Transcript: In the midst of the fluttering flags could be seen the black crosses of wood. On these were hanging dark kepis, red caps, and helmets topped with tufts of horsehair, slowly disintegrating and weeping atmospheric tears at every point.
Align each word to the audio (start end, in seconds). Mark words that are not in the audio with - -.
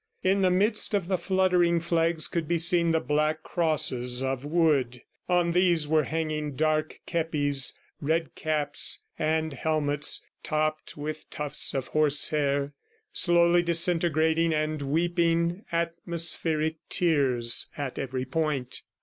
In 0.23 0.41
the 0.41 0.49
midst 0.49 0.95
of 0.95 1.07
the 1.09 1.17
fluttering 1.19 1.79
flags 1.79 2.27
could 2.27 2.47
be 2.47 2.57
seen 2.57 2.89
the 2.89 2.99
black 2.99 3.43
crosses 3.43 4.23
of 4.23 4.43
wood. 4.43 5.03
On 5.29 5.51
these 5.51 5.87
were 5.87 6.05
hanging 6.05 6.55
dark 6.55 7.01
kepis, 7.05 7.75
red 8.01 8.33
caps, 8.33 9.03
and 9.19 9.53
helmets 9.53 10.23
topped 10.41 10.97
with 10.97 11.29
tufts 11.29 11.75
of 11.75 11.89
horsehair, 11.89 12.73
slowly 13.13 13.61
disintegrating 13.61 14.55
and 14.55 14.81
weeping 14.81 15.65
atmospheric 15.71 16.77
tears 16.89 17.67
at 17.77 17.99
every 17.99 18.25
point. 18.25 18.81